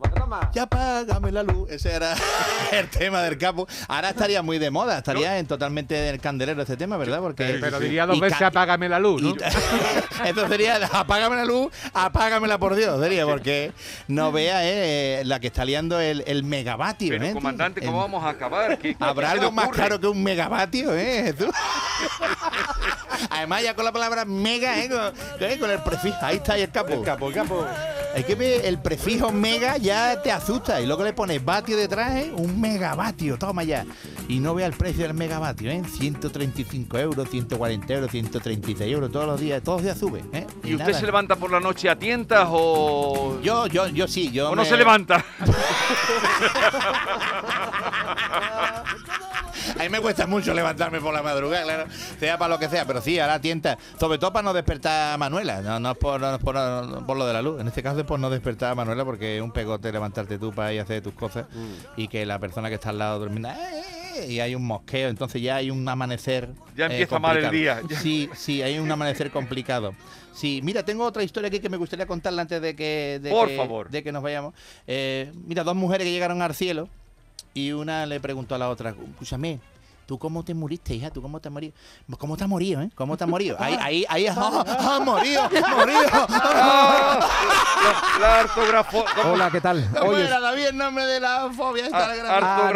Y 0.53 0.60
apágame 0.60 1.31
la 1.31 1.43
luz. 1.43 1.69
Ese 1.69 1.91
era 1.91 2.13
el 2.72 2.88
tema 2.89 3.22
del 3.24 3.38
capo. 3.38 3.67
Ahora 3.88 4.10
estaría 4.10 4.41
muy 4.41 4.60
de 4.60 4.69
moda, 4.72 4.98
estaría 5.00 5.38
en 5.39 5.48
totalmente 5.48 5.96
del 5.96 6.19
candelero 6.19 6.62
este 6.62 6.77
tema, 6.77 6.98
¿verdad? 6.98 7.19
Porque 7.19 7.58
Pero 7.60 7.79
diría 7.79 8.05
dos 8.05 8.19
veces 8.19 8.41
apágame 8.41 8.88
la 8.89 9.00
luz, 9.00 9.22
¿no? 9.22 9.34
Esto 10.25 10.48
sería 10.48 10.75
apágame 10.93 11.36
la 11.36 11.46
luz, 11.46 11.72
apágamela 11.93 12.58
por 12.58 12.75
Dios, 12.75 13.00
sería, 13.01 13.25
porque 13.25 13.72
no 14.08 14.31
vea 14.31 14.60
eh, 14.63 15.24
la 15.25 15.39
que 15.39 15.48
está 15.48 15.65
liando 15.65 16.00
el, 16.00 16.24
el 16.27 16.43
megavatio. 16.43 17.10
Pero, 17.10 17.25
¿eh, 17.25 17.34
comandante, 17.34 17.81
¿cómo 17.81 18.05
El- 18.05 18.12
vamos 18.12 18.25
a 18.25 18.28
acabar? 18.31 18.77
¿Qué- 18.77 18.95
qué 18.95 19.03
¿Habrá 19.03 19.31
algo 19.31 19.51
más 19.51 19.69
caro 19.69 20.00
que 20.00 20.07
un 20.07 20.21
megavatio, 20.24 20.95
eh? 20.95 21.36
Además, 23.31 23.63
ya 23.63 23.75
con 23.75 23.83
la 23.86 23.91
palabra 23.91 24.24
mega, 24.25 24.79
¿eh? 24.81 24.89
Con, 24.89 25.13
eh, 25.41 25.57
con 25.59 25.69
el 25.69 25.81
prefijo. 25.83 26.15
Ahí 26.21 26.38
está 26.38 26.53
ahí 26.53 26.62
el 26.62 26.71
capo. 26.71 26.93
El 26.93 27.03
capo, 27.03 27.27
el 27.27 27.33
capo. 27.33 27.65
Es 28.15 28.25
que 28.25 28.67
el 28.67 28.79
prefijo 28.81 29.31
mega 29.31 29.77
ya 29.77 30.21
te 30.21 30.31
asusta. 30.31 30.81
Y 30.81 30.86
luego 30.88 31.03
le 31.03 31.13
pones 31.13 31.43
vatio 31.43 31.77
detrás, 31.77 32.15
¿eh? 32.15 32.31
Un 32.36 32.59
megavatio, 32.59 33.38
toma 33.38 33.63
ya. 33.63 33.86
Y 34.27 34.39
no 34.39 34.55
vea 34.55 34.65
el 34.67 34.74
precio 34.74 35.03
del 35.03 35.13
megavatio, 35.13 35.69
¿eh? 35.69 35.83
135 35.86 36.98
euros, 36.98 37.29
140 37.29 37.93
euros, 37.93 38.12
136 38.12 38.91
euros 38.91 39.12
todos 39.12 39.27
los 39.27 39.39
días. 39.39 39.62
Todos 39.62 39.79
los 39.79 39.86
días 39.86 39.98
sube, 40.00 40.24
¿eh? 40.33 40.48
¿Y 40.63 40.74
usted 40.74 40.88
nada. 40.88 41.00
se 41.00 41.05
levanta 41.05 41.36
por 41.36 41.51
la 41.51 41.59
noche 41.59 41.89
a 41.89 41.98
tientas 41.98 42.48
o.? 42.50 43.39
Yo, 43.43 43.67
yo, 43.67 43.88
yo 43.89 44.07
sí, 44.07 44.31
yo. 44.31 44.51
¿O 44.51 44.55
no 44.55 44.65
se 44.65 44.77
levanta? 44.77 45.24
A 49.79 49.83
mí 49.83 49.89
me 49.89 50.01
cuesta 50.01 50.27
mucho 50.27 50.53
levantarme 50.53 51.00
por 51.00 51.13
la 51.13 51.24
madrugada, 51.24 51.63
claro, 51.63 51.86
sea 52.19 52.38
para 52.38 52.50
lo 52.53 52.59
que 52.59 52.67
sea, 52.67 52.86
pero 52.86 53.01
sí, 53.01 53.17
ahora 53.17 53.39
tienta, 53.39 53.77
sobre 54.00 54.17
todo 54.17 54.33
para 54.33 54.43
no 54.43 54.53
despertar 54.53 55.13
a 55.13 55.17
Manuela, 55.17 55.62
no, 55.62 55.79
no 55.79 55.91
es 55.91 55.98
por, 55.98 56.19
no 56.19 56.36
es 56.36 56.39
por, 56.41 56.53
no 56.55 57.05
por 57.07 57.15
lo 57.17 57.25
de 57.25 57.31
la 57.33 57.41
luz, 57.41 57.62
en 57.62 57.67
este 57.67 57.81
caso 57.81 58.00
es 58.00 58.05
por 58.05 58.19
no 58.19 58.29
despertar 58.29 58.71
a 58.74 58.75
Manuela 58.75 59.05
porque 59.05 59.38
es 59.38 59.41
un 59.41 59.51
pegote 59.53 59.91
levantarte 59.91 60.38
tú 60.38 60.51
para 60.53 60.74
ir 60.74 60.81
a 60.81 60.83
hacer 60.83 61.01
tus 61.01 61.13
cosas 61.13 61.45
y 61.95 62.09
que 62.09 62.25
la 62.25 62.39
persona 62.39 62.67
que 62.67 62.75
está 62.75 62.89
al 62.89 62.98
lado 63.00 63.19
durmiendo, 63.19 63.48
"Eh, 63.50 63.53
eh, 63.53 63.83
eh", 64.17 64.31
y 64.33 64.39
hay 64.41 64.53
un 64.53 64.65
mosqueo, 64.67 65.07
entonces 65.07 65.41
ya 65.41 65.55
hay 65.55 65.71
un 65.71 65.88
amanecer. 65.88 66.50
Ya 66.75 66.88
empieza 66.88 67.17
mal 67.19 67.38
el 67.38 67.50
día. 67.50 67.81
Sí, 68.01 68.29
sí, 68.36 68.62
hay 68.62 68.79
un 68.79 68.91
amanecer 68.91 69.31
complicado. 69.31 69.93
Sí, 70.33 70.59
mira, 70.63 70.83
tengo 70.83 71.05
otra 71.05 71.24
historia 71.24 71.48
aquí 71.48 71.59
que 71.59 71.69
me 71.69 71.77
gustaría 71.77 72.05
contarla 72.05 72.41
antes 72.41 72.62
de 72.62 72.75
que, 72.75 73.19
de 73.21 73.29
Por 73.29 73.48
que- 73.48 73.55
favor. 73.57 73.89
de 73.89 74.03
que 74.03 74.12
nos 74.12 74.21
vayamos. 74.24 74.53
Eh, 74.88 75.31
mira, 75.45 75.63
dos 75.63 75.75
mujeres 75.75 76.05
que 76.05 76.12
llegaron 76.12 76.41
al 76.41 76.53
cielo 76.53 76.89
y 77.53 77.71
una 77.71 78.05
le 78.05 78.19
preguntó 78.19 78.55
a 78.55 78.57
la 78.57 78.69
otra, 78.69 78.89
escúchame, 79.11 79.59
¿tú 80.09 80.17
cómo 80.17 80.43
te 80.43 80.55
moriste, 80.55 80.95
hija? 80.95 81.11
¿Tú 81.11 81.21
cómo 81.21 81.39
te 81.39 81.49
has 81.49 81.53
morido? 81.53 81.71
¿Cómo 82.17 82.35
te 82.35 82.43
has 82.43 82.49
morido, 82.49 82.81
eh? 82.81 82.89
¿Cómo 82.95 83.15
te 83.15 83.25
has 83.25 83.29
morido? 83.29 83.55
Ahí, 83.59 83.77
ahí, 83.79 84.05
ahí, 84.09 84.25
¡ah, 84.27 84.63
ah, 84.67 84.99
morido, 85.05 85.43
morido! 85.77 85.99
la, 86.99 88.19
la 88.19 88.43
ortografo- 88.43 89.05
¿cómo? 89.15 89.33
Hola, 89.33 89.51
¿qué 89.51 89.61
tal? 89.61 89.87
¿Cómo 89.97 90.11
Oye, 90.11 90.25
era, 90.25 90.39
David, 90.39 90.65
el 90.67 90.77
nombre 90.77 91.05
de 91.05 91.19
la 91.19 91.49
fobia 91.55 91.85
esta 91.85 92.09
Ah, 92.11 92.69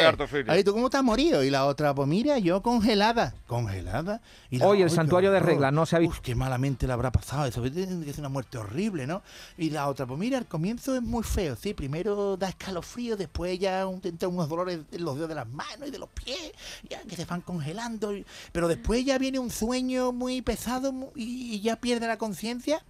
es. 0.00 0.06
ortofilia. 0.06 0.52
Ahí, 0.54 0.64
¿tú 0.64 0.72
cómo 0.72 0.88
te 0.88 0.96
has 0.96 1.04
morido? 1.04 1.42
Y 1.42 1.50
la 1.50 1.66
otra, 1.66 1.94
pues 1.94 2.08
mira, 2.08 2.38
yo 2.38 2.62
congelada. 2.62 3.34
¿Congelada? 3.46 4.22
Y 4.50 4.58
la- 4.58 4.66
Oye, 4.66 4.82
el 4.82 4.88
¡ay, 4.88 4.90
qué 4.90 4.96
santuario 4.96 5.30
de 5.32 5.36
horror! 5.36 5.48
regla, 5.50 5.70
no 5.70 5.84
se 5.86 5.96
ha 5.96 5.98
visto. 5.98 6.14
Uf, 6.16 6.20
qué 6.20 6.34
malamente 6.34 6.86
le 6.86 6.92
habrá 6.94 7.12
pasado. 7.12 7.44
Eso 7.46 7.60
tiene 7.70 8.04
que 8.06 8.12
ser 8.12 8.20
una 8.20 8.28
muerte 8.30 8.56
horrible, 8.58 9.06
¿no? 9.06 9.22
Y 9.58 9.68
la 9.70 9.88
otra, 9.88 10.06
pues 10.06 10.18
mira, 10.18 10.38
al 10.38 10.46
comienzo 10.46 10.94
es 10.94 11.02
muy 11.02 11.22
feo, 11.22 11.56
sí. 11.56 11.74
Primero 11.74 12.36
da 12.36 12.48
escalofrío, 12.48 13.16
después 13.16 13.58
ya 13.58 13.86
un, 13.86 14.00
unos 14.28 14.48
dolores 14.48 14.80
en 14.90 15.04
los 15.04 15.14
dedos 15.16 15.28
de 15.28 15.34
las 15.44 15.52
manos 15.52 15.88
y 15.88 15.90
de 15.90 15.98
los 15.98 16.08
pies, 16.10 16.52
ya 16.88 17.02
que 17.02 17.16
se 17.16 17.24
van 17.24 17.40
congelando. 17.40 18.14
y- 18.16 18.24
Pero 18.52 18.68
después 18.68 19.04
ya 19.04 19.18
viene 19.18 19.38
un 19.38 19.50
sueño 19.50 20.12
muy 20.12 20.42
pesado 20.42 20.92
y, 21.14 21.60
ya 21.60 21.76
pierde 21.76 22.06
la 22.06 22.18
conciencia. 22.18 22.84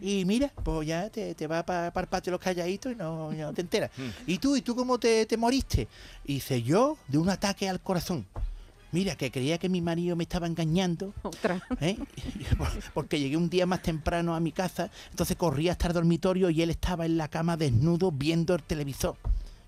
Y 0.00 0.24
mira, 0.24 0.52
pues 0.64 0.86
ya 0.88 1.10
te, 1.10 1.34
te 1.34 1.46
va 1.46 1.64
para 1.64 1.92
el 1.94 2.06
patio 2.08 2.30
los 2.32 2.40
calladitos 2.40 2.92
y 2.92 2.96
no, 2.96 3.30
te 3.54 3.60
enteras. 3.60 3.90
¿Y 4.26 4.38
tú? 4.38 4.56
¿Y 4.56 4.62
tú 4.62 4.74
cómo 4.74 4.98
te, 4.98 5.26
te 5.26 5.36
moriste? 5.36 5.88
Y 6.24 6.34
dice, 6.34 6.62
yo 6.62 6.96
de 7.08 7.18
un 7.18 7.28
ataque 7.30 7.68
al 7.68 7.80
corazón. 7.80 8.26
Mira, 8.90 9.16
que 9.16 9.30
creía 9.30 9.58
que 9.58 9.68
mi 9.68 9.82
marido 9.82 10.16
me 10.16 10.22
estaba 10.22 10.46
engañando. 10.46 11.12
Otra. 11.22 11.62
¿eh? 11.82 11.98
Por- 12.56 12.92
Porque 12.94 13.20
llegué 13.20 13.36
un 13.36 13.50
día 13.50 13.66
más 13.66 13.82
temprano 13.82 14.34
a 14.34 14.40
mi 14.40 14.50
casa, 14.50 14.90
entonces 15.10 15.36
corrí 15.36 15.68
hasta 15.68 15.88
el 15.88 15.92
dormitorio 15.92 16.48
y 16.48 16.62
él 16.62 16.70
estaba 16.70 17.04
en 17.04 17.18
la 17.18 17.28
cama 17.28 17.58
desnudo 17.58 18.10
viendo 18.10 18.54
el 18.54 18.62
televisor. 18.62 19.16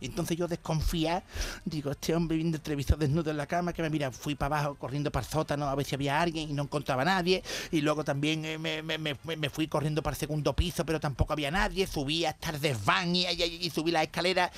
Y 0.01 0.07
entonces 0.07 0.37
yo 0.37 0.49
desconfía, 0.49 1.23
digo, 1.65 1.91
este 1.91 2.15
hombre 2.15 2.37
viendo 2.37 2.57
el 2.57 2.63
televisor 2.63 2.97
desnudo 2.99 3.31
en 3.31 3.37
la 3.37 3.47
cama, 3.47 3.73
que 3.73 3.83
me 3.83 3.91
mira, 3.91 4.11
fui 4.11 4.35
para 4.35 4.59
abajo 4.59 4.75
corriendo 4.77 5.11
para 5.11 5.25
el 5.27 5.31
sótano 5.33 5.69
a 5.69 5.75
ver 5.75 5.85
si 5.87 5.95
había 5.95 6.21
alguien 6.21 6.49
y 6.51 6.53
no 6.53 6.63
encontraba 6.63 7.03
a 7.03 7.05
nadie. 7.05 7.43
Y 7.71 7.81
luego 7.83 8.03
también 8.05 8.45
eh, 8.45 8.59
me, 8.59 8.83
me- 8.83 8.99
me- 8.99 9.17
me 9.37 9.51
fui 9.51 9.69
corriendo 9.69 10.03
para 10.03 10.15
el 10.15 10.19
segundo 10.21 10.55
piso, 10.55 10.85
pero 10.87 10.99
tampoco 11.01 11.33
había 11.35 11.51
nadie. 11.51 11.87
Subí 11.87 12.25
hasta 12.25 12.51
el 12.51 12.61
desván 12.61 13.15
y, 13.15 13.27
y- 13.27 13.59
y 13.67 13.71
subí 13.71 13.91
la 13.91 14.03
escalera 14.03 14.51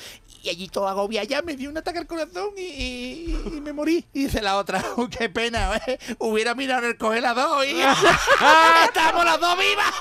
y 0.42 0.49
allí 0.49 0.68
todo 0.68 0.88
agobia. 0.88 1.25
Ya 1.25 1.42
me 1.42 1.56
dio 1.56 1.70
un 1.70 1.76
ataque 1.78 1.99
al 1.99 2.06
corazón 2.06 2.50
y, 2.56 2.61
y- 2.62 3.42
y 3.56 3.61
me 3.61 3.72
morí. 3.72 4.04
Y 4.12 4.25
dice 4.25 4.40
la 4.42 4.56
otra, 4.56 4.82
"Oh, 4.96 5.08
qué 5.08 5.28
pena, 5.28 5.76
¿eh? 5.87 5.99
hubiera 6.18 6.54
mirado 6.54 6.87
el 6.87 6.96
congelador 6.96 7.66
y 7.66 7.70
estamos 8.87 9.25
las 9.25 9.40
dos 9.40 9.56
vivas. 9.58 9.92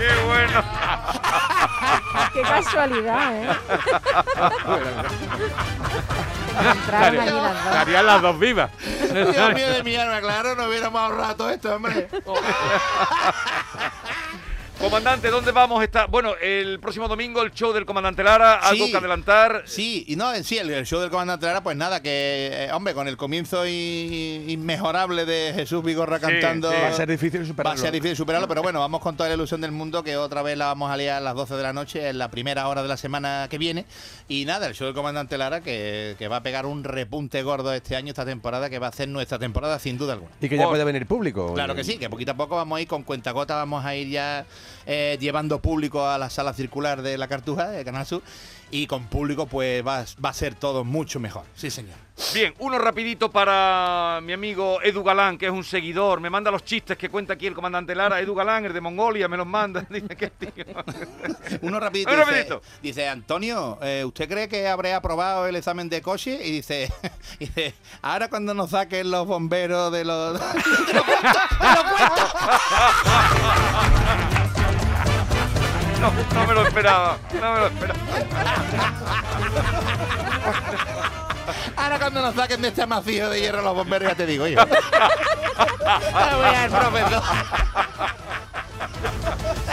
¡Qué 0.00 0.08
bueno! 0.24 0.64
Qué 2.32 2.40
casualidad, 2.40 3.34
¿eh? 3.36 3.48
Allí 6.96 7.16
las 7.16 7.30
dos. 7.30 7.50
Estarían 7.66 8.06
las 8.06 8.22
dos 8.22 8.38
vivas. 8.38 8.70
Dios 9.12 9.54
mío 9.54 9.68
de 9.68 9.82
mi 9.82 9.96
alma, 9.96 10.20
claro, 10.20 10.54
no 10.56 10.68
hubiéramos 10.68 11.00
ahorrado 11.02 11.36
todo 11.36 11.50
esto, 11.50 11.74
hombre. 11.74 12.08
Comandante, 14.80 15.28
¿dónde 15.28 15.52
vamos 15.52 15.78
a 15.82 15.84
estar? 15.84 16.08
Bueno, 16.10 16.32
el 16.40 16.80
próximo 16.80 17.06
domingo 17.06 17.42
el 17.42 17.52
show 17.52 17.70
del 17.74 17.84
comandante 17.84 18.24
Lara, 18.24 18.54
algo 18.54 18.86
Sí. 18.86 18.90
que 18.90 18.96
adelantar. 18.96 19.62
Sí, 19.66 20.06
y 20.08 20.16
no, 20.16 20.32
en 20.32 20.42
sí, 20.42 20.56
el, 20.56 20.70
el 20.70 20.86
show 20.86 21.00
del 21.02 21.10
comandante 21.10 21.44
Lara, 21.44 21.62
pues 21.62 21.76
nada, 21.76 22.00
que, 22.00 22.48
eh, 22.50 22.72
hombre, 22.72 22.94
con 22.94 23.06
el 23.06 23.18
comienzo 23.18 23.66
inmejorable 23.66 25.26
de 25.26 25.52
Jesús 25.54 25.84
Vigorra 25.84 26.16
Sí, 26.16 26.22
cantando. 26.22 26.70
sí. 26.70 26.76
Va 26.82 26.88
a 26.88 26.92
ser 26.94 27.10
difícil 27.10 27.40
Va 27.40 27.44
a 27.44 27.46
superarlo. 27.48 27.78
ser 27.82 27.92
difícil 27.92 28.16
superarlo, 28.16 28.48
pero 28.48 28.62
bueno, 28.62 28.80
vamos 28.80 29.02
con 29.02 29.18
toda 29.18 29.28
la 29.28 29.34
ilusión 29.34 29.60
del 29.60 29.70
mundo 29.70 30.02
que 30.02 30.16
otra 30.16 30.40
vez 30.40 30.56
la 30.56 30.66
vamos 30.66 30.90
a 30.90 30.96
liar 30.96 31.18
a 31.18 31.20
las 31.20 31.34
12 31.34 31.56
de 31.56 31.62
la 31.62 31.74
noche, 31.74 32.08
en 32.08 32.16
la 32.16 32.30
primera 32.30 32.66
hora 32.66 32.82
de 32.82 32.88
la 32.88 32.96
semana 32.96 33.48
que 33.50 33.58
viene. 33.58 33.84
Y 34.28 34.46
nada, 34.46 34.66
el 34.66 34.74
show 34.74 34.86
del 34.86 34.94
comandante 34.94 35.36
Lara 35.36 35.60
que, 35.60 36.16
que 36.18 36.26
va 36.26 36.36
a 36.36 36.42
pegar 36.42 36.64
un 36.64 36.84
repunte 36.84 37.42
gordo 37.42 37.74
este 37.74 37.96
año, 37.96 38.08
esta 38.08 38.24
temporada, 38.24 38.70
que 38.70 38.78
va 38.78 38.86
a 38.86 38.92
ser 38.92 39.08
nuestra 39.08 39.38
temporada 39.38 39.78
sin 39.78 39.98
duda 39.98 40.14
alguna. 40.14 40.32
Y 40.40 40.48
que 40.48 40.56
ya 40.56 40.62
Por- 40.62 40.72
puede 40.72 40.84
venir 40.84 41.06
público. 41.06 41.52
Claro 41.52 41.74
que 41.74 41.84
sí, 41.84 41.98
que 41.98 42.08
poquito 42.08 42.32
a 42.32 42.34
poco 42.36 42.56
vamos 42.56 42.78
a 42.78 42.80
ir 42.80 42.88
con 42.88 43.02
cuentagota, 43.02 43.56
vamos 43.56 43.84
a 43.84 43.94
ir 43.94 44.08
ya 44.08 44.46
eh, 44.86 45.16
llevando 45.20 45.60
público 45.60 46.06
a 46.06 46.18
la 46.18 46.30
sala 46.30 46.52
circular 46.52 47.02
de 47.02 47.18
la 47.18 47.28
Cartuja, 47.28 47.68
de 47.68 47.84
Canal 47.84 48.06
Sur, 48.06 48.22
y 48.70 48.86
con 48.86 49.06
público 49.06 49.46
pues 49.46 49.86
va, 49.86 50.04
va 50.24 50.28
a 50.30 50.34
ser 50.34 50.54
todo 50.54 50.84
mucho 50.84 51.20
mejor. 51.20 51.44
Sí, 51.54 51.70
señor. 51.70 51.96
Bien, 52.34 52.54
uno 52.58 52.78
rapidito 52.78 53.30
para 53.30 54.20
mi 54.22 54.32
amigo 54.32 54.80
Edu 54.82 55.02
Galán, 55.02 55.36
que 55.36 55.46
es 55.46 55.52
un 55.52 55.64
seguidor. 55.64 56.20
Me 56.20 56.30
manda 56.30 56.50
los 56.50 56.64
chistes 56.64 56.96
que 56.96 57.08
cuenta 57.08 57.32
aquí 57.32 57.46
el 57.46 57.54
comandante 57.54 57.94
Lara. 57.94 58.20
Edu 58.20 58.34
Galán, 58.34 58.64
el 58.66 58.72
de 58.72 58.80
Mongolia, 58.80 59.26
me 59.26 59.36
los 59.36 59.46
manda. 59.46 59.80
Dice 59.90 60.14
que 60.16 60.30
tío. 60.30 60.52
Uno 61.62 61.80
rapidito. 61.80 62.10
Uno 62.12 62.20
dice, 62.20 62.30
rapidito. 62.30 62.62
dice, 62.82 63.08
Antonio, 63.08 63.78
eh, 63.82 64.04
¿usted 64.04 64.28
cree 64.28 64.48
que 64.48 64.68
habré 64.68 64.92
aprobado 64.92 65.46
el 65.46 65.56
examen 65.56 65.88
de 65.88 66.02
coche? 66.02 66.38
Y 66.44 66.52
dice, 66.52 66.92
dice 67.40 67.74
ahora 68.02 68.28
cuando 68.28 68.54
nos 68.54 68.70
saquen 68.70 69.10
los 69.10 69.26
bomberos 69.26 69.90
de 69.90 70.04
los... 70.04 70.34
de 70.34 70.92
los 70.94 71.04
puestos, 71.04 71.58
de 71.58 71.68
los 71.74 71.84
puestos". 71.84 72.30
No, 76.00 76.12
no 76.34 76.46
me 76.46 76.54
lo 76.54 76.66
esperaba. 76.66 77.18
No 77.40 77.52
me 77.52 77.60
lo 77.60 77.66
esperaba. 77.66 78.00
Ahora 81.76 81.98
cuando 81.98 82.22
nos 82.22 82.34
saquen 82.34 82.62
de 82.62 82.68
este 82.68 82.82
amacillo 82.82 83.28
de 83.30 83.40
hierro 83.40 83.62
los 83.62 83.74
bomberos, 83.74 84.08
ya 84.08 84.14
te 84.14 84.26
digo 84.26 84.46
yo. 84.46 84.64
Voy 84.66 84.76
al 86.54 86.70
profesor. 86.70 87.22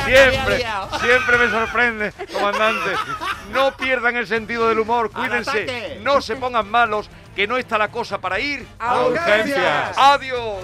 Siempre, 0.06 0.66
siempre 1.02 1.38
me 1.38 1.50
sorprende, 1.50 2.14
comandante. 2.32 2.92
No 3.52 3.76
pierdan 3.76 4.16
el 4.16 4.28
sentido 4.28 4.70
del 4.70 4.80
humor, 4.80 5.12
¡Al 5.14 5.22
cuídense, 5.22 6.00
no 6.02 6.22
se 6.22 6.36
pongan 6.36 6.70
malos, 6.70 7.10
que 7.36 7.46
no 7.48 7.58
está 7.58 7.78
la 7.78 7.90
cosa 7.90 8.20
para 8.20 8.40
ir 8.40 8.66
A 8.80 9.02
urgencias. 9.02 9.98
Adiós. 9.98 10.64